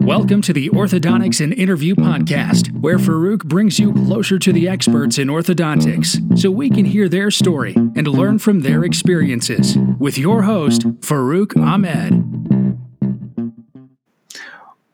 [0.00, 5.18] Welcome to the Orthodontics in Interview Podcast, where Farouk brings you closer to the experts
[5.18, 9.76] in orthodontics so we can hear their story and learn from their experiences.
[9.98, 12.41] With your host, Farouk Ahmed.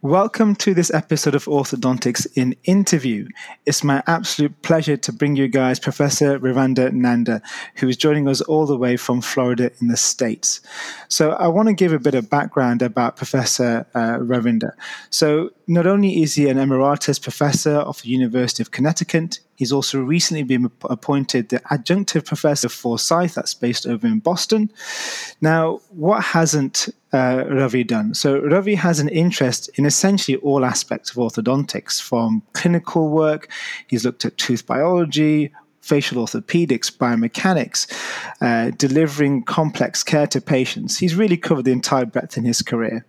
[0.03, 3.27] Welcome to this episode of Orthodontics in Interview.
[3.67, 7.43] It's my absolute pleasure to bring you guys Professor Ravinder Nanda,
[7.75, 10.61] who is joining us all the way from Florida in the States.
[11.09, 14.71] So, I want to give a bit of background about Professor uh, Ravinder.
[15.11, 20.01] So, not only is he an emeritus professor of the University of Connecticut, he's also
[20.01, 24.71] recently been appointed the adjunctive professor for Forsyth, that's based over in Boston.
[25.41, 28.15] Now, what hasn't uh, Ravi done?
[28.15, 33.49] So, Ravi has an interest in essentially all aspects of orthodontics, from clinical work,
[33.87, 37.91] he's looked at tooth biology, facial orthopedics, biomechanics,
[38.41, 40.99] uh, delivering complex care to patients.
[40.99, 43.07] He's really covered the entire breadth in his career.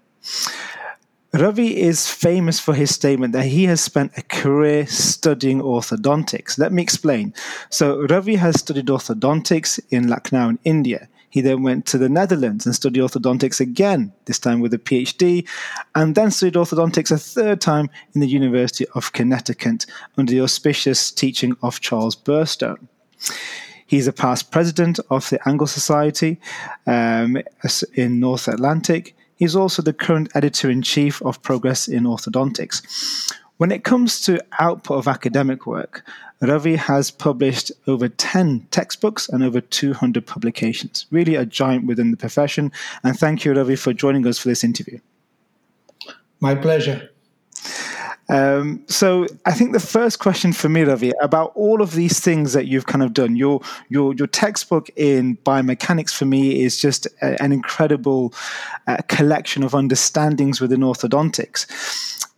[1.33, 6.57] Ravi is famous for his statement that he has spent a career studying orthodontics.
[6.57, 7.35] Let me explain.
[7.69, 11.07] So, Ravi has studied orthodontics in Lucknow in India.
[11.29, 15.47] He then went to the Netherlands and studied orthodontics again, this time with a PhD,
[15.95, 19.85] and then studied orthodontics a third time in the University of Connecticut
[20.17, 22.87] under the auspicious teaching of Charles Burstone.
[23.85, 26.39] He's a past president of the Angle Society
[26.85, 27.37] um,
[27.95, 29.15] in North Atlantic.
[29.35, 33.33] He's also the current editor in chief of Progress in Orthodontics.
[33.59, 36.05] When it comes to output of academic work,
[36.41, 41.05] Ravi has published over 10 textbooks and over 200 publications.
[41.11, 42.71] Really a giant within the profession.
[43.03, 44.99] And thank you, Ravi, for joining us for this interview.
[46.39, 47.09] My pleasure.
[48.29, 52.53] Um, so I think the first question for me, Ravi, about all of these things
[52.53, 57.07] that you've kind of done, your your your textbook in biomechanics for me is just
[57.21, 58.33] a, an incredible
[58.87, 61.65] uh, collection of understandings within orthodontics.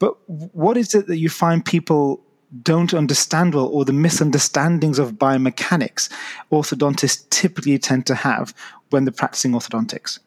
[0.02, 2.24] But what is it that you find people
[2.64, 6.09] don't understand well, or the misunderstandings of biomechanics
[6.52, 8.53] orthodontists typically tend to have
[8.90, 10.18] when they're practicing orthodontics?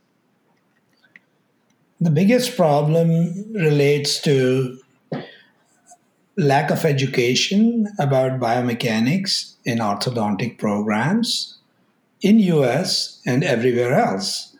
[2.00, 4.78] The biggest problem relates to
[6.36, 11.58] lack of education about biomechanics in orthodontic programs
[12.22, 14.56] in US and everywhere else.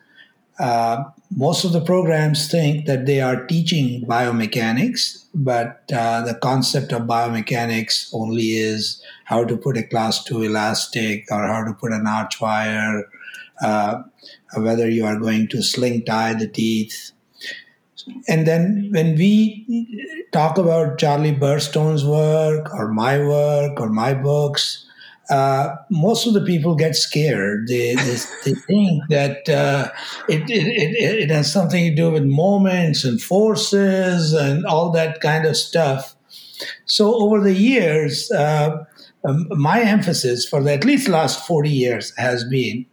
[0.59, 1.05] Uh,
[1.37, 7.03] most of the programs think that they are teaching biomechanics, but uh, the concept of
[7.03, 12.07] biomechanics only is how to put a class 2 elastic or how to put an
[12.07, 13.05] arch wire,
[13.63, 14.03] uh,
[14.57, 17.13] whether you are going to sling tie the teeth,
[18.29, 24.84] and then when we talk about Charlie Burstone's work or my work or my books,
[25.31, 27.69] uh, most of the people get scared.
[27.69, 29.91] They, they, they think that uh,
[30.29, 35.47] it, it, it, has something to do with moments and forces and all that kind
[35.47, 36.15] of stuff.
[36.85, 38.85] So over the years, uh,
[39.27, 42.85] um, my emphasis for the, at least last 40 years has been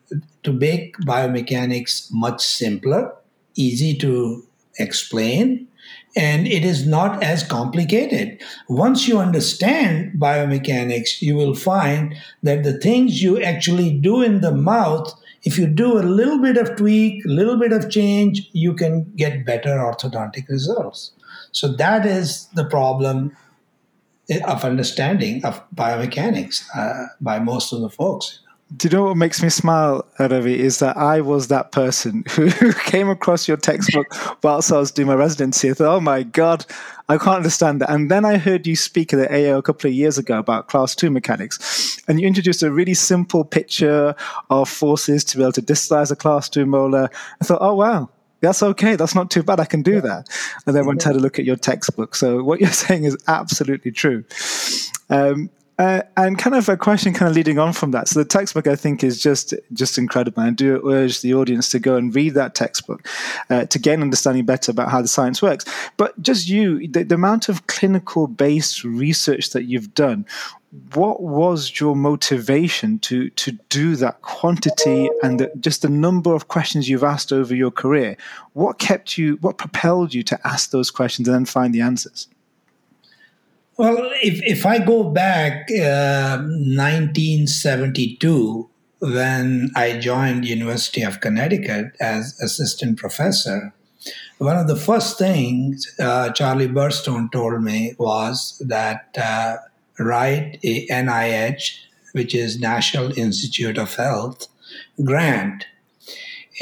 [0.44, 3.14] to make biomechanics much simpler,
[3.56, 4.48] easy to
[4.80, 5.68] explain
[6.16, 8.42] and it is not as complicated.
[8.68, 14.52] Once you understand biomechanics, you will find that the things you actually do in the
[14.52, 15.14] mouth,
[15.44, 19.12] if you do a little bit of tweak, a little bit of change, you can
[19.16, 21.12] get better orthodontic results.
[21.52, 23.36] So that is the problem
[24.46, 28.40] of understanding of biomechanics uh, by most of the folks
[28.78, 32.74] do you know what makes me smile, Ravi, is that I was that person who
[32.74, 34.08] came across your textbook
[34.44, 35.70] whilst I was doing my residency.
[35.70, 36.66] I thought, oh my God,
[37.10, 37.90] I can't understand that.
[37.90, 40.70] And then I heard you speak at the AO a couple of years ago about
[40.70, 42.02] class two mechanics.
[42.08, 44.16] And you introduced a really simple picture
[44.50, 47.10] of forces to be able to distalize a class two molar.
[47.42, 48.10] I thought, oh wow,
[48.40, 48.96] that's okay.
[48.96, 49.60] That's not too bad.
[49.60, 50.30] I can do that.
[50.66, 52.16] And then went to had a look at your textbook.
[52.16, 54.24] So what you're saying is absolutely true.
[55.10, 55.50] Um,
[55.82, 58.08] uh, and kind of a question, kind of leading on from that.
[58.08, 60.44] So the textbook, I think, is just just incredible.
[60.44, 63.08] I do urge the audience to go and read that textbook
[63.50, 65.66] uh, to gain understanding better about how the science works.
[65.98, 70.28] But just you, the, the amount of clinical based research that you've done.
[70.94, 76.48] What was your motivation to to do that quantity and the, just the number of
[76.48, 78.18] questions you've asked over your career?
[78.54, 79.38] What kept you?
[79.42, 82.28] What propelled you to ask those questions and then find the answers?
[83.82, 88.70] Well, if, if I go back uh, 1972,
[89.00, 93.74] when I joined University of Connecticut as assistant professor,
[94.38, 99.58] one of the first things uh, Charlie Burstone told me was that uh,
[99.98, 101.80] write a NIH,
[102.12, 104.48] which is National Institute of Health,
[105.04, 105.66] grant.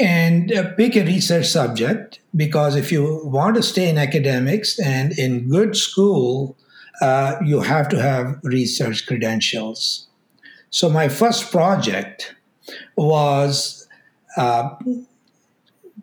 [0.00, 5.12] and uh, pick a research subject because if you want to stay in academics and
[5.18, 6.56] in good school,
[7.00, 10.08] uh, you have to have research credentials.
[10.70, 12.34] So my first project
[12.96, 13.88] was
[14.36, 14.70] uh,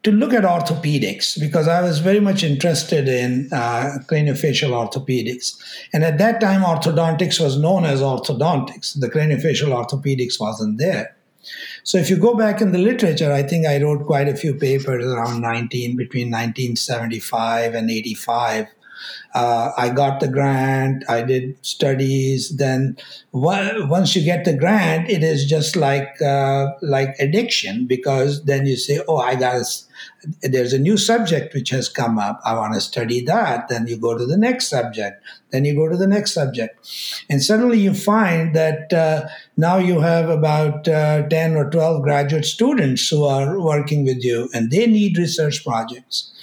[0.03, 5.57] to look at orthopedics because I was very much interested in uh, craniofacial orthopedics.
[5.93, 8.99] And at that time, orthodontics was known as orthodontics.
[8.99, 11.15] The craniofacial orthopedics wasn't there.
[11.83, 14.53] So if you go back in the literature, I think I wrote quite a few
[14.53, 18.67] papers around 19, between 1975 and 85
[19.33, 22.55] uh, I got the grant, I did studies.
[22.57, 22.97] Then
[23.31, 28.75] once you get the grant, it is just like uh, like addiction because then you
[28.75, 29.87] say, "Oh, I got
[30.41, 32.39] there's a new subject which has come up.
[32.45, 35.23] I want to study that." Then you go to the next subject.
[35.51, 36.75] Then you go to the next subject,
[37.29, 42.45] and suddenly you find that uh, now you have about uh, ten or twelve graduate
[42.45, 46.33] students who are working with you, and they need research projects.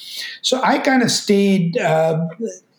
[0.43, 2.28] So I kind of stayed uh,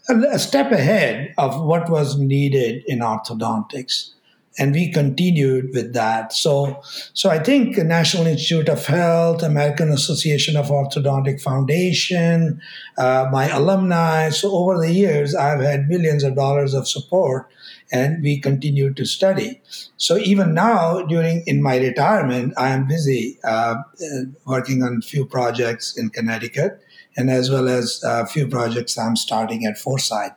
[0.10, 4.12] a step ahead of what was needed in orthodontics.
[4.58, 6.32] And we continued with that.
[6.32, 6.82] So
[7.14, 12.62] so i think the national institute of health american association of orthodontic foundation
[12.98, 14.30] uh, my alumni.
[14.30, 17.52] So over the years i've had millions of dollars of support
[17.92, 19.62] and we continue to study.
[19.98, 23.76] So even now during in my retirement i am busy uh,
[24.46, 26.82] working on a few projects in connecticut
[27.18, 30.34] and as well as a few projects I'm starting at Forsyth.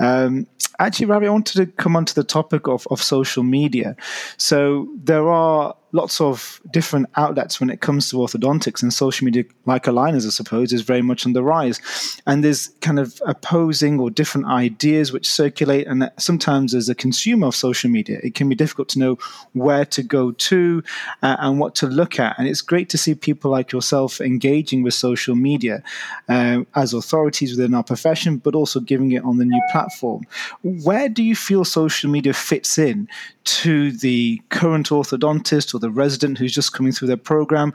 [0.00, 0.46] Um,
[0.78, 3.96] actually, Ravi, I wanted to come on to the topic of, of social media.
[4.36, 9.44] So there are lots of different outlets when it comes to orthodontics and social media,
[9.64, 11.80] like aligners, I suppose, is very much on the rise.
[12.26, 15.86] And there's kind of opposing or different ideas which circulate.
[15.86, 19.18] And sometimes, as a consumer of social media, it can be difficult to know
[19.52, 20.82] where to go to
[21.22, 22.36] uh, and what to look at.
[22.38, 25.80] And it's great to see people like yourself engaging with social media
[26.28, 30.26] uh, as authorities within our profession, but also giving it on the new platform.
[30.62, 33.08] Where do you feel social media fits in
[33.44, 37.72] to the current orthodontist or the resident who's just coming through their program.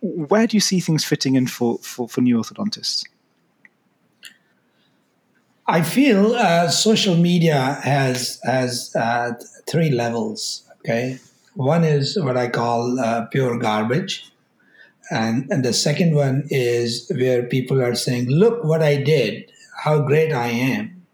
[0.00, 3.04] Where do you see things fitting in for, for, for new orthodontists?
[5.66, 9.34] I feel uh, social media has has uh,
[9.68, 10.68] three levels.
[10.80, 11.18] Okay,
[11.54, 14.32] one is what I call uh, pure garbage,
[15.10, 19.52] and and the second one is where people are saying, "Look what I did,
[19.84, 21.06] how great I am,"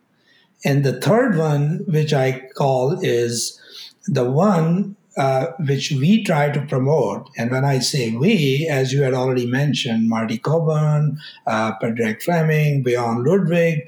[0.65, 3.61] and the third one, which I call is
[4.09, 7.29] the one uh, which we try to promote.
[7.37, 11.73] And when I say we, as you had already mentioned, Marty Cobourne, uh,
[12.21, 13.81] Fleming, Bjorn Ludwig,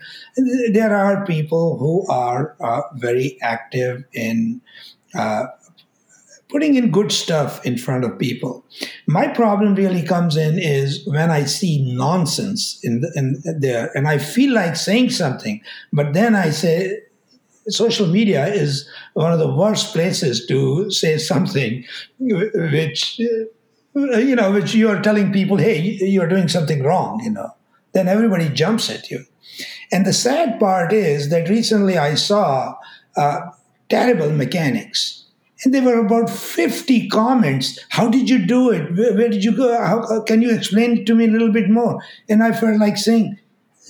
[0.72, 4.60] there are people who are uh, very active in
[5.14, 5.46] uh,
[6.48, 8.64] putting in good stuff in front of people.
[9.06, 14.08] My problem really comes in is when I see nonsense in, the, in there, and
[14.08, 15.62] I feel like saying something,
[15.92, 17.02] but then I say,
[17.68, 21.84] social media is one of the worst places to say something
[22.18, 23.20] which
[23.96, 27.50] uh, you know which you are telling people hey you're doing something wrong you know.
[27.92, 29.24] Then everybody jumps at you.
[29.90, 32.74] And the sad part is that recently i saw
[33.16, 33.40] uh,
[33.88, 35.26] terrible mechanics.
[35.62, 38.96] And there were about 50 comments how did you do it?
[38.96, 39.76] Where, where did you go?
[39.84, 42.02] How, can you explain it to me a little bit more?
[42.28, 43.38] And i felt like saying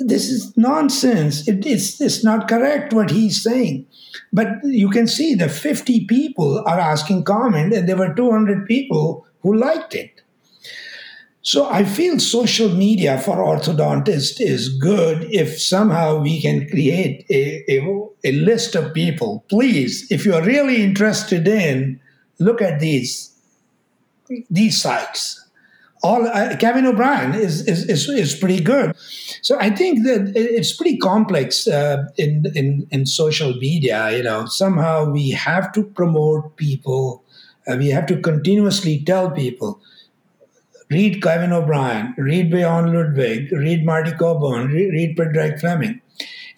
[0.01, 1.47] this is nonsense.
[1.47, 3.87] It, it's, it's not correct what he's saying.
[4.33, 9.27] But you can see the 50 people are asking comment, and there were 200 people
[9.41, 10.23] who liked it.
[11.43, 17.65] So I feel social media for orthodontists is good if somehow we can create a,
[17.69, 19.45] a, a list of people.
[19.49, 21.99] Please, if you're really interested in,
[22.39, 23.29] look at these
[24.49, 25.40] these sites
[26.03, 28.95] all uh, Kevin O'Brien is, is, is is pretty good.
[29.43, 34.17] So I think that it's pretty complex uh, in in in social media.
[34.17, 37.25] You know, somehow we have to promote people.
[37.69, 39.81] Uh, we have to continuously tell people.
[40.91, 46.01] Read Kevin O'Brien, read Bjorn Ludwig, read Marty Cobourne, read, read Fleming.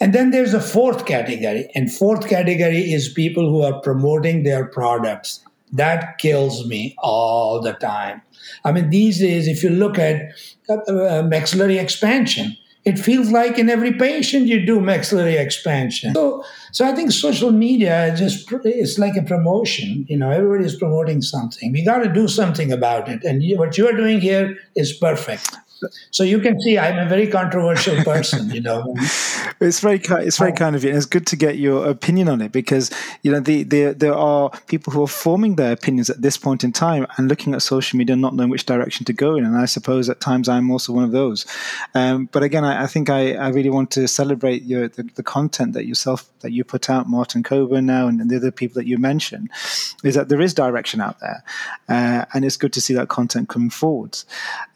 [0.01, 1.71] And then there's a fourth category.
[1.75, 5.45] And fourth category is people who are promoting their products.
[5.73, 8.23] That kills me all the time
[8.64, 10.33] I mean, these days, if you look at
[10.69, 16.14] uh, uh, maxillary expansion, it feels like in every patient you do maxillary expansion.
[16.14, 20.05] So, so I think social media just it's like a promotion.
[20.09, 21.71] You know, everybody is promoting something.
[21.73, 24.93] We got to do something about it, and you, what you are doing here is
[24.93, 25.57] perfect.
[26.11, 28.95] So you can see I'm a very controversial person, you know.
[29.61, 30.91] it's very it's very kind of you.
[30.91, 32.91] And it's good to get your opinion on it because
[33.23, 36.65] you know the, the there are people who are forming their opinions at this point
[36.65, 39.45] in time and looking at social media, not knowing which direction to go in.
[39.45, 41.47] And I suppose at times I'm also one of those.
[41.95, 45.23] Um, but again, I, I think I, I, really want to celebrate your the, the,
[45.23, 48.75] content that yourself that you put out, Martin Cobourne now, and, and the other people
[48.75, 49.51] that you mentioned,
[50.05, 51.43] is that there is direction out there,
[51.89, 54.25] uh, and it's good to see that content coming forwards.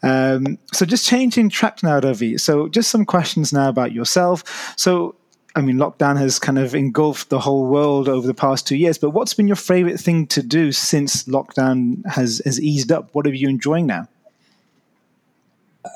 [0.03, 2.37] Um, so just changing track now, Ravi.
[2.37, 4.43] So just some questions now about yourself.
[4.77, 5.15] So
[5.57, 8.99] I mean, lockdown has kind of engulfed the whole world over the past two years.
[8.99, 13.09] But what's been your favorite thing to do since lockdown has, has eased up?
[13.13, 14.07] What are you enjoying now?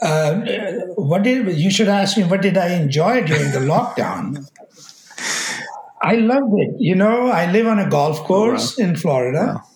[0.02, 0.42] Uh,
[0.96, 2.24] what did you should ask me?
[2.24, 4.50] What did I enjoy during the lockdown?
[6.02, 6.76] I loved it.
[6.80, 8.90] You know, I live on a golf course oh, wow.
[8.90, 9.46] in Florida.
[9.46, 9.68] Wow.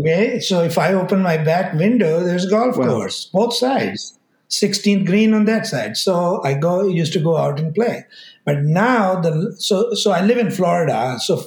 [0.00, 2.88] Okay, so if I open my back window, there's a golf wow.
[2.88, 4.18] course, both sides.
[4.52, 5.96] 16th green on that side.
[5.96, 8.04] So I go used to go out and play.
[8.44, 11.18] But now the so so I live in Florida.
[11.18, 11.42] So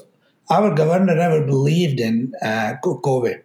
[0.49, 3.41] our governor never believed in uh, COVID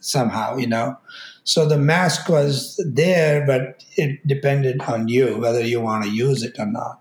[0.00, 0.96] somehow, you know.
[1.44, 6.42] So the mask was there, but it depended on you whether you want to use
[6.42, 7.00] it or not.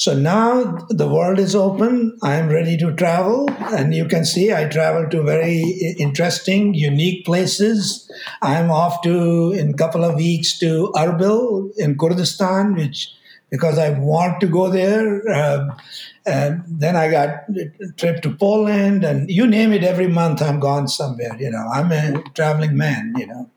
[0.00, 2.16] So now the world is open.
[2.22, 3.50] I'm ready to travel.
[3.60, 5.60] And you can see I travel to very
[5.98, 8.10] interesting, unique places.
[8.40, 13.12] I'm off to, in a couple of weeks, to Erbil in Kurdistan, which
[13.50, 15.28] because I want to go there.
[15.28, 15.76] Uh,
[16.24, 19.84] and then I got a trip to Poland, and you name it.
[19.84, 21.36] Every month I'm gone somewhere.
[21.38, 23.12] You know, I'm a traveling man.
[23.18, 23.49] You know,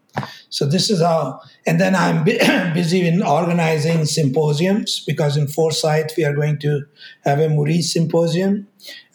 [0.50, 1.42] so this is how.
[1.66, 2.24] And then I'm
[2.74, 6.86] busy in organizing symposiums because in Forsyth we are going to
[7.26, 8.68] have a Moorrees symposium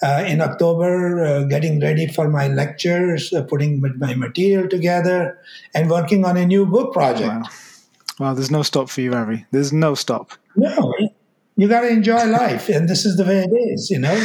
[0.03, 1.25] uh, in October.
[1.25, 5.39] Uh, getting ready for my lectures, uh, putting my material together,
[5.75, 7.29] and working on a new book project.
[7.29, 7.43] Wow.
[8.19, 9.47] Well, there's no stop for you, Harry.
[9.53, 10.33] There's no stop.
[10.57, 10.93] No,
[11.57, 13.91] you got to enjoy life, and this is the way it is.
[13.91, 14.25] You know,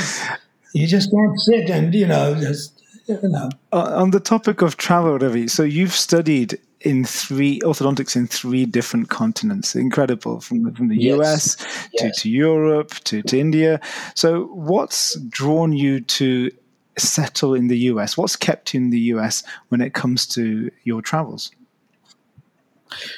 [0.74, 5.48] you just can't sit and you know just Uh, on the topic of travel, Ravi,
[5.48, 9.76] so you've studied in three orthodontics in three different continents.
[9.76, 11.20] Incredible, from from the yes.
[11.20, 11.56] US
[11.98, 12.22] to, yes.
[12.22, 13.80] to Europe to, to India.
[14.16, 16.52] So, what's drawn you to
[16.98, 18.18] settle in the US?
[18.18, 21.52] What's kept you in the US when it comes to your travels?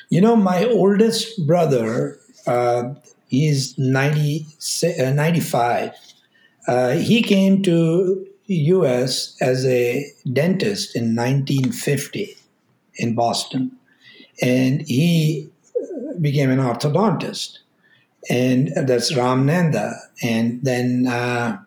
[0.09, 2.93] You know, my oldest brother, uh,
[3.27, 4.45] he's 90,
[4.99, 5.91] uh, 95.
[6.67, 9.35] Uh, he came to U.S.
[9.41, 12.37] as a dentist in 1950
[12.95, 13.71] in Boston,
[14.41, 15.49] and he
[16.21, 17.59] became an orthodontist,
[18.29, 19.93] and that's Ram Nanda.
[20.23, 21.57] And then uh,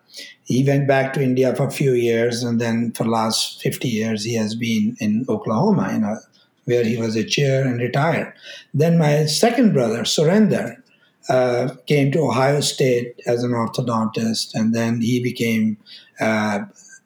[0.43, 3.87] he went back to India for a few years, and then for the last 50
[3.87, 6.19] years he has been in Oklahoma in a
[6.69, 8.31] where he was a chair and retired.
[8.75, 10.77] Then my second brother, Surinder,
[11.29, 15.77] uh, came to Ohio State as an orthodontist, and then he became
[16.19, 16.59] uh,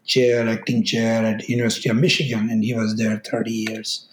[0.06, 4.08] chair, acting chair at University of Michigan, and he was there 30 years.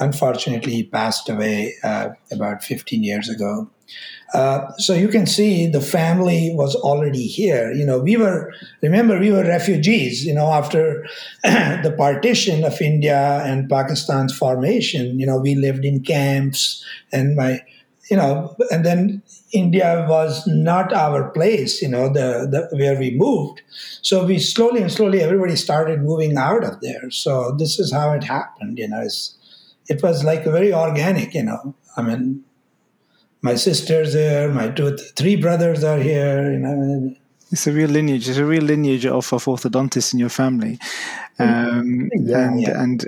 [0.00, 3.70] Unfortunately, he passed away uh, about 15 years ago.
[4.32, 7.72] Uh, so you can see the family was already here.
[7.72, 8.52] You know, we were,
[8.82, 11.06] remember, we were refugees, you know, after
[11.42, 17.62] the partition of India and Pakistan's formation, you know, we lived in camps and my,
[18.10, 19.22] you know, and then
[19.54, 23.62] India was not our place, you know, the, the where we moved.
[24.02, 27.10] So we slowly and slowly everybody started moving out of there.
[27.10, 29.00] So this is how it happened, you know.
[29.00, 29.36] It's,
[29.88, 31.74] it was like very organic, you know.
[31.96, 32.42] I mean,
[33.42, 36.52] my sister's there, my two, three brothers are here.
[36.52, 37.14] You know,
[37.52, 38.28] it's a real lineage.
[38.28, 40.78] It's a real lineage of, of orthodontists in your family,
[41.38, 42.82] um, yeah, and yeah.
[42.82, 43.04] and.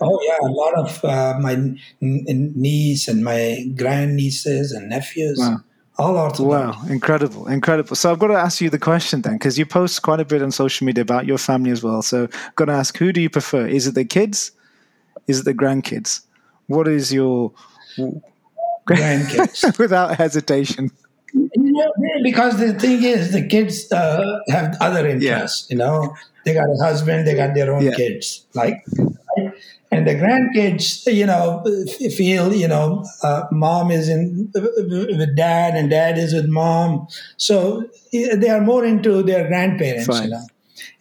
[0.00, 5.38] Oh yeah, a lot of uh, my n- niece and my grandnieces and nephews.
[5.38, 5.62] Wow.
[5.96, 6.32] All.
[6.40, 7.94] Wow, incredible, incredible.
[7.94, 10.42] So I've got to ask you the question then, because you post quite a bit
[10.42, 12.02] on social media about your family as well.
[12.02, 13.66] So I've got to ask, who do you prefer?
[13.66, 14.50] Is it the kids?
[15.28, 16.22] Is it the grandkids?
[16.66, 17.52] What is your
[18.86, 20.90] grandkids without hesitation.
[21.32, 25.66] You know, because the thing is, the kids uh, have other interests.
[25.68, 25.74] Yeah.
[25.74, 27.94] You know, they got a husband, they got their own yeah.
[27.94, 28.84] kids, like,
[29.90, 31.62] and the grandkids, you know,
[32.16, 37.88] feel you know, uh, mom is in with dad, and dad is with mom, so
[38.12, 40.06] they are more into their grandparents.
[40.06, 40.24] Fine.
[40.24, 40.46] You know,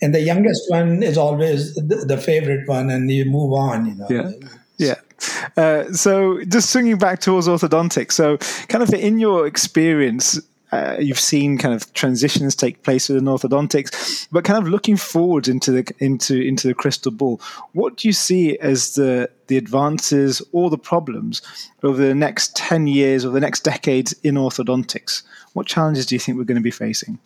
[0.02, 3.86] and the youngest one is always the, the favorite one, and you move on.
[3.86, 4.08] You know.
[4.10, 4.32] Yeah.
[4.78, 4.96] Yeah.
[5.56, 8.13] Uh, so just swinging back towards orthodontics.
[8.13, 8.38] So
[8.68, 10.42] kind of in your experience,
[10.74, 15.48] uh, you've seen kind of transitions take place within orthodontics, but kind of looking forward
[15.48, 17.39] into the into into the crystal ball,
[17.74, 21.44] what do you see as the the advances or the problems
[21.84, 25.22] over the next ten years or the next decades in orthodontics?
[25.53, 27.20] What challenges do you think we're going to be facing?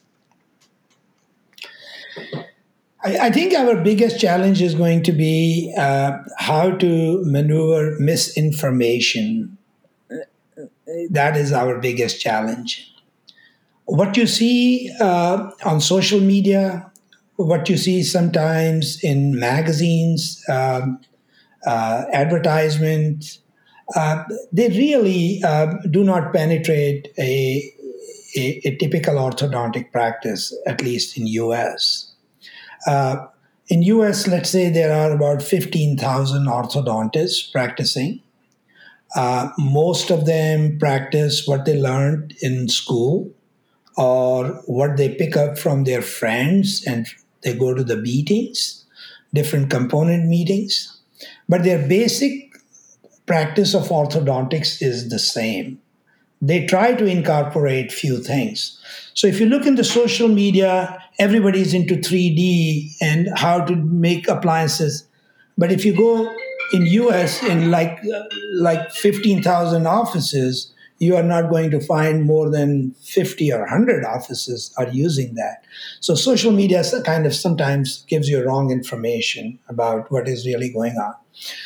[3.04, 9.58] I, think our biggest challenge is going to be uh, how to maneuver misinformation.
[11.12, 12.92] That is our biggest challenge.
[13.88, 16.92] What you see uh, on social media,
[17.38, 21.00] what you see sometimes in magazines, um,
[21.66, 23.40] uh, advertisements,
[23.96, 27.64] uh, they really uh, do not penetrate a,
[28.36, 32.14] a, a, typical orthodontic practice, at least in US.
[32.86, 33.28] Uh,
[33.70, 38.22] in US, let's say there are about 15,000 orthodontists practicing.
[39.16, 43.34] Uh, most of them practice what they learned in school
[43.98, 47.08] or what they pick up from their friends and
[47.42, 48.86] they go to the meetings,
[49.34, 50.98] different component meetings.
[51.50, 52.48] But their basic
[53.26, 55.82] practice of orthodontics is the same.
[56.42, 58.80] They try to incorporate few things.
[59.16, 64.28] So if you look in the social media, everybody's into 3D and how to make
[64.28, 65.08] appliances.
[65.58, 66.32] But if you go
[66.74, 68.00] in US in like
[68.54, 74.74] like 15,000 offices, you are not going to find more than 50 or 100 offices
[74.78, 75.64] are using that.
[76.00, 80.98] So social media kind of sometimes gives you wrong information about what is really going
[80.98, 81.14] on.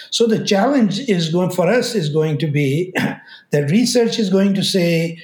[0.10, 2.94] So the challenge is going for us is going to be
[3.52, 5.18] that research is going to say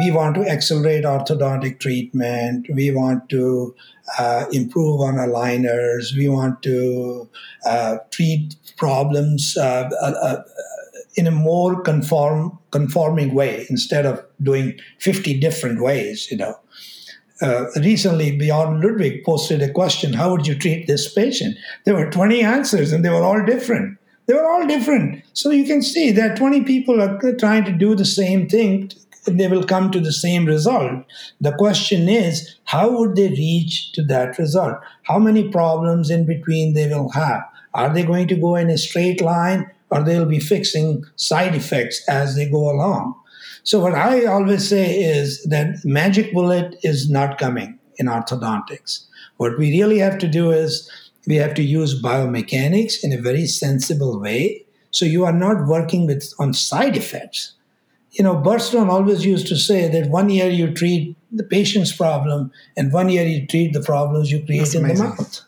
[0.00, 3.74] we want to accelerate orthodontic treatment, we want to
[4.18, 7.28] uh, improve on aligners, we want to
[7.66, 10.42] uh, treat problems uh, uh, uh
[11.16, 16.58] in a more conform conforming way instead of doing 50 different ways, you know.
[17.40, 21.56] Uh, recently, Bjorn Ludwig posted a question How would you treat this patient?
[21.84, 23.98] There were 20 answers and they were all different.
[24.26, 25.22] They were all different.
[25.34, 28.90] So you can see that 20 people are trying to do the same thing
[29.26, 31.04] they will come to the same result.
[31.40, 34.76] The question is, how would they reach to that result?
[35.04, 37.42] How many problems in between they will have?
[37.72, 42.02] Are they going to go in a straight line or they'll be fixing side effects
[42.08, 43.14] as they go along?
[43.62, 49.06] So, what I always say is that magic bullet is not coming in orthodontics.
[49.38, 50.90] What we really have to do is
[51.26, 54.66] we have to use biomechanics in a very sensible way.
[54.90, 57.52] So, you are not working with on side effects.
[58.12, 62.52] You know, Burstone always used to say that one year you treat the patient's problem,
[62.76, 65.04] and one year you treat the problems you create That's in amazing.
[65.10, 65.40] the mouth.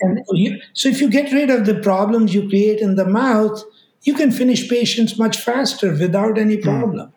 [0.00, 3.62] And you, so, if you get rid of the problems you create in the mouth,
[4.02, 6.62] you can finish patients much faster without any hmm.
[6.62, 7.08] problem.
[7.08, 7.12] Mm.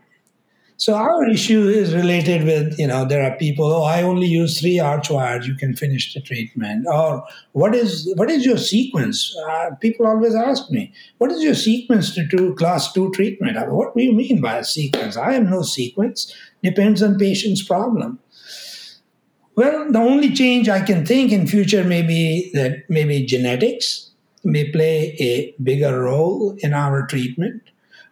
[0.79, 4.61] So our issue is related with, you know, there are people, oh, I only use
[4.61, 6.85] three arch wires, you can finish the treatment.
[6.87, 9.35] Or what is what is your sequence?
[9.49, 13.57] Uh, people always ask me, what is your sequence to do class two treatment?
[13.71, 15.17] What do you mean by a sequence?
[15.17, 16.31] I have no sequence.
[16.61, 18.19] Depends on patient's problem.
[19.57, 24.11] Well, the only change I can think in future may be that maybe genetics
[24.43, 27.63] may play a bigger role in our treatment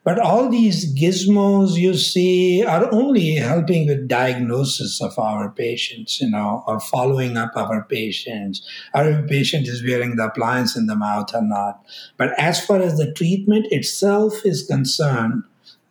[0.05, 6.29] but all these gizmos you see are only helping with diagnosis of our patients, you
[6.29, 8.61] know, or following up our patients.
[8.93, 11.83] Our patient is wearing the appliance in the mouth or not.
[12.17, 15.43] But as far as the treatment itself is concerned,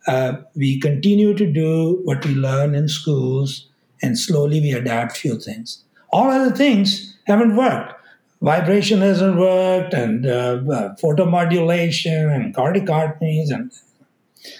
[0.07, 3.67] uh, we continue to do what we learn in schools,
[4.01, 5.83] and slowly we adapt few things.
[6.11, 7.93] All other things haven't worked
[8.41, 13.71] vibration hasn't worked and uh, uh, photomodulation and corticotomies and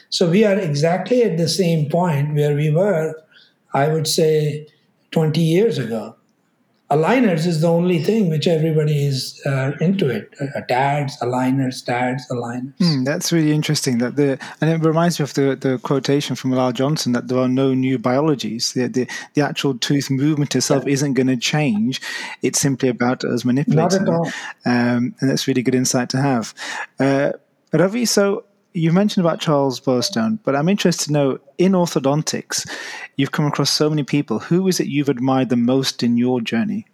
[0.09, 3.13] so we are exactly at the same point where we were,
[3.73, 4.67] I would say,
[5.11, 6.14] 20 years ago.
[6.91, 10.35] Aligners is the only thing which everybody is uh, into it.
[10.39, 12.77] Uh, TADs, aligners, TADs, aligners.
[12.77, 13.97] Mm, that's really interesting.
[13.97, 17.39] That the and it reminds me of the, the quotation from Lysle Johnston that there
[17.39, 18.73] are no new biologies.
[18.73, 20.93] The the, the actual tooth movement itself yeah.
[20.93, 22.01] isn't going to change.
[22.43, 24.05] It's simply about us manipulating.
[24.05, 24.27] Not at all.
[24.65, 26.53] Um, and that's really good insight to have.
[26.99, 27.31] Uh,
[27.73, 32.69] Ravi, so you mentioned about Charles Burstone, but I'm interested to know in orthodontics,
[33.15, 34.39] you've come across so many people.
[34.39, 36.85] Who is it you've admired the most in your journey?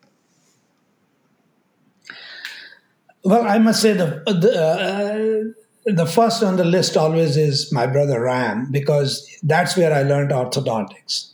[3.24, 5.54] Well, I must say the the,
[5.88, 10.04] uh, the first on the list always is my brother Ram because that's where I
[10.04, 11.32] learned orthodontics.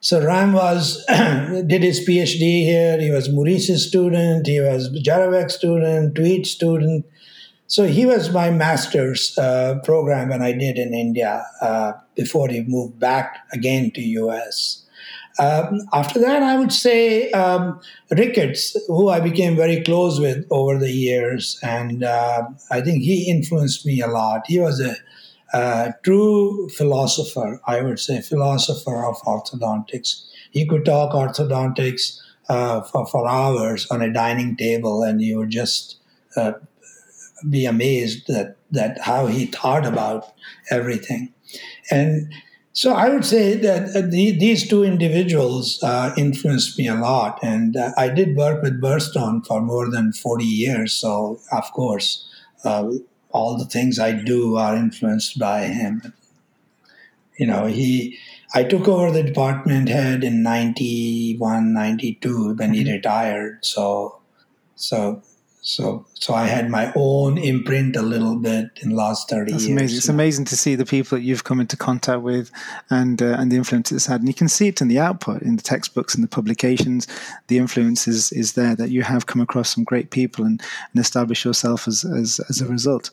[0.00, 3.00] So Ram was did his PhD here.
[3.00, 4.46] He was Moorrees's student.
[4.46, 7.04] He was Jarabak student, Tweed student
[7.68, 12.64] so he was my master's uh, program when I did in India uh, before he
[12.66, 14.84] moved back again to US.
[15.38, 17.78] Um, after that, I would say um,
[18.10, 23.30] Ricketts, who I became very close with over the years, and uh, I think he
[23.30, 24.46] influenced me a lot.
[24.46, 24.96] He was a
[25.52, 30.24] uh, true philosopher, I would say, philosopher of orthodontics.
[30.50, 35.50] He could talk orthodontics uh, for, for hours on a dining table, and you would
[35.50, 35.98] just
[36.34, 36.52] uh,
[37.48, 40.32] be amazed that, that how he thought about
[40.70, 41.32] everything.
[41.90, 42.32] And
[42.72, 47.40] so I would say that uh, the, these two individuals uh, influenced me a lot.
[47.42, 50.92] And uh, I did work with Burstone for more than 40 years.
[50.92, 52.24] So, of course,
[52.64, 52.88] uh,
[53.30, 56.12] all the things I do are influenced by him.
[57.36, 58.16] You know, he,
[58.54, 62.92] I took over the department head in 91, 92 when he mm-hmm.
[62.92, 63.64] retired.
[63.64, 64.20] So,
[64.76, 65.22] so
[65.68, 69.66] so, so I had my own imprint a little bit in the last thirty That's
[69.66, 69.78] years.
[69.78, 69.96] Amazing.
[69.98, 72.50] It's amazing to see the people that you've come into contact with,
[72.88, 74.20] and uh, and the influence it's had.
[74.20, 77.06] And you can see it in the output, in the textbooks and the publications.
[77.48, 80.58] The influence is, is there that you have come across some great people and,
[80.92, 83.10] and established yourself as as, as a result.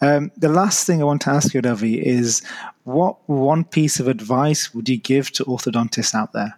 [0.00, 2.40] Um, the last thing I want to ask you, Ravi, is
[2.84, 6.56] what one piece of advice would you give to orthodontists out there?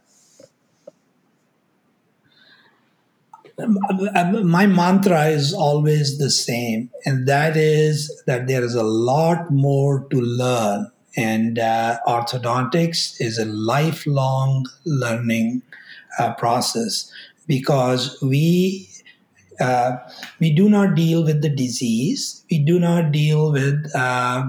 [3.67, 10.07] My mantra is always the same, and that is that there is a lot more
[10.11, 10.91] to learn.
[11.17, 15.63] And uh, orthodontics is a lifelong learning
[16.19, 17.13] uh, process
[17.49, 18.89] because we
[19.61, 19.97] uh,
[20.39, 22.45] we do not deal with the disease.
[22.51, 24.45] We do not deal with uh,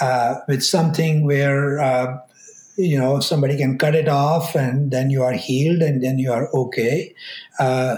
[0.00, 2.18] uh, with something where uh,
[2.76, 6.32] you know somebody can cut it off and then you are healed and then you
[6.32, 7.14] are okay.
[7.58, 7.96] Uh,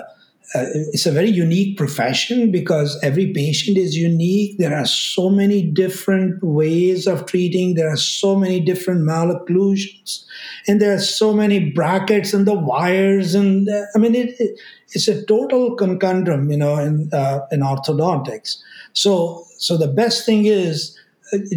[0.55, 4.59] uh, it's a very unique profession because every patient is unique.
[4.59, 7.75] There are so many different ways of treating.
[7.75, 10.25] There are so many different malocclusions,
[10.69, 13.35] and there are so many brackets and the wires.
[13.35, 14.59] And uh, I mean, it, it,
[14.93, 18.57] it's a total conundrum, you know, in uh, in orthodontics.
[18.93, 20.96] So, so the best thing is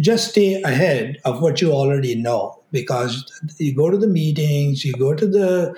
[0.00, 3.24] just stay ahead of what you already know because
[3.58, 5.74] you go to the meetings, you go to the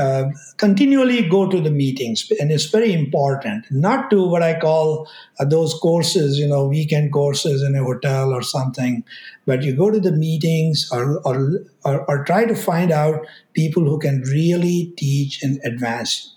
[0.00, 0.24] uh,
[0.56, 5.44] continually go to the meetings, and it's very important not to what I call uh,
[5.44, 9.04] those courses, you know, weekend courses in a hotel or something,
[9.46, 13.84] but you go to the meetings or or, or, or try to find out people
[13.84, 16.34] who can really teach and advance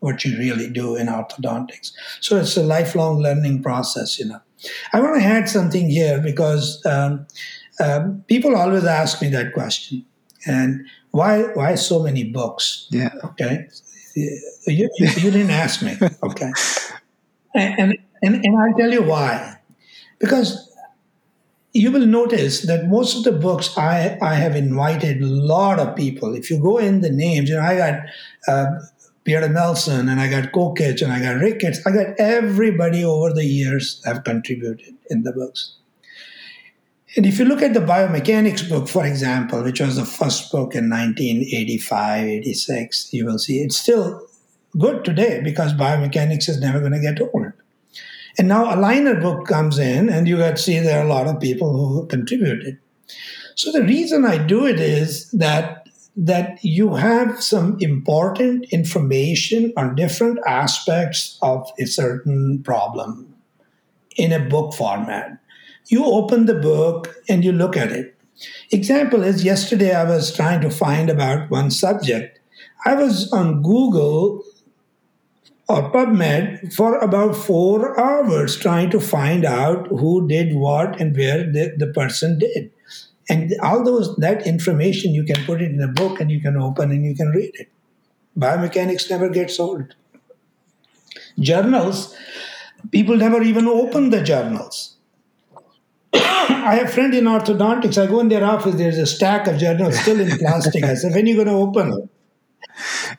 [0.00, 1.92] what you really do in orthodontics.
[2.20, 4.40] So it's a lifelong learning process, you know.
[4.92, 6.84] I want to add something here because.
[6.86, 7.26] Um,
[7.82, 10.04] um, people always ask me that question,
[10.46, 12.86] and why why so many books?
[12.90, 13.08] Yeah.
[13.24, 13.68] Okay.
[14.14, 15.96] You, you, you didn't ask me.
[16.22, 16.52] Okay.
[17.54, 19.56] And, and and I'll tell you why.
[20.18, 20.70] Because
[21.72, 25.96] you will notice that most of the books I, I have invited a lot of
[25.96, 26.34] people.
[26.34, 28.00] If you go in the names, you know, I got
[28.46, 28.66] uh,
[29.24, 31.80] Birte Melsen and I got Kokich and I got Ricketts.
[31.86, 35.76] I got everybody over the years have contributed in the books.
[37.16, 40.74] And if you look at the biomechanics book, for example, which was the first book
[40.74, 44.26] in 1985, 86, you will see it's still
[44.78, 47.52] good today because biomechanics is never going to get old.
[48.38, 51.26] And now aligner book comes in, and you got to see there are a lot
[51.26, 52.78] of people who contributed.
[53.56, 55.79] So the reason I do it is that
[56.20, 63.34] that you have some important information on different aspects of a certain problem
[64.16, 65.40] in a book format
[65.90, 68.16] you open the book and you look at it.
[68.70, 72.38] Example is yesterday I was trying to find about one subject.
[72.86, 74.42] I was on Google
[75.68, 81.44] or PubMed for about four hours trying to find out who did what and where
[81.44, 82.70] the, the person did.
[83.30, 86.56] And all those that information you can put it in a book and you can
[86.56, 87.70] open and you can read it.
[88.36, 89.94] Biomechanics never gets old.
[91.38, 92.16] Journals,
[92.90, 94.96] people never even open the journals.
[96.14, 98.02] I have a friend in orthodontics.
[98.02, 98.74] I go in their office.
[98.74, 100.82] There's a stack of journals still in plastic.
[100.82, 102.08] I said, "When are you going to open it?"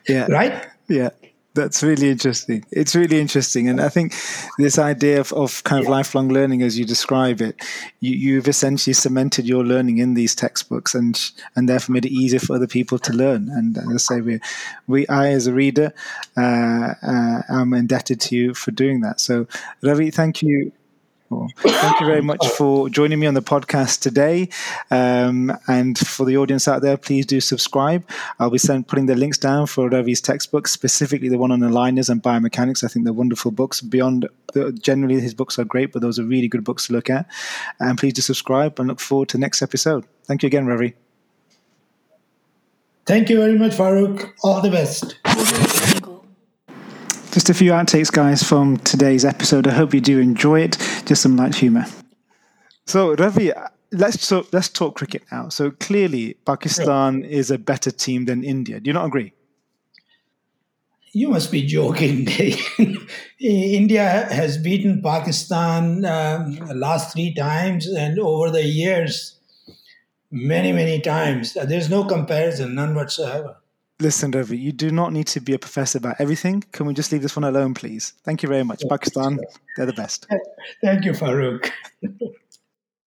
[0.08, 0.26] Yeah.
[0.26, 0.66] Right.
[0.88, 1.10] Yeah.
[1.54, 2.64] That's really interesting.
[2.70, 4.14] It's really interesting, and I think
[4.56, 5.96] this idea of, of kind of yeah.
[5.96, 7.62] lifelong learning, as you describe it,
[8.00, 11.20] you, you've essentially cemented your learning in these textbooks, and
[11.54, 13.50] and therefore made it easier for other people to learn.
[13.50, 14.40] And as I say, we,
[14.86, 15.92] we, I as a reader,
[16.38, 19.20] uh, uh, am indebted to you for doing that.
[19.20, 19.46] So,
[19.82, 20.72] Ravi, thank you
[21.58, 24.48] Thank you very much for joining me on the podcast today.
[24.90, 28.08] Um, and for the audience out there, please do subscribe.
[28.38, 32.08] I'll be send, putting the links down for Ravi's textbooks, specifically the one on aligners
[32.08, 32.84] and biomechanics.
[32.84, 33.80] I think they're wonderful books.
[33.80, 37.10] Beyond the, generally, his books are great, but those are really good books to look
[37.10, 37.26] at.
[37.80, 40.04] And please do subscribe and look forward to the next episode.
[40.24, 40.94] Thank you again, Ravi.
[43.04, 44.32] Thank you very much, Farooq.
[44.44, 45.16] All the best.
[47.32, 49.66] Just a few outtakes, guys, from today's episode.
[49.66, 50.76] I hope you do enjoy it.
[51.12, 51.84] Just some light humour.
[52.86, 53.52] So, Ravi,
[53.90, 55.50] let's talk, let's talk cricket now.
[55.50, 58.80] So, clearly, Pakistan is a better team than India.
[58.80, 59.34] Do you not agree?
[61.12, 62.26] You must be joking.
[63.38, 69.38] India has beaten Pakistan um, last three times, and over the years,
[70.30, 71.52] many, many times.
[71.52, 73.56] There's no comparison, none whatsoever.
[74.00, 76.64] Listen, Ravi, you do not need to be a professor about everything.
[76.72, 78.14] Can we just leave this one alone, please?
[78.24, 78.82] Thank you very much.
[78.88, 79.38] Pakistan,
[79.76, 80.26] they're the best.
[80.82, 81.70] Thank you, Farooq.